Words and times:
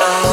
oh. 0.00 0.27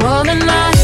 More 0.00 0.22
than 0.24 0.48
I 0.48 0.75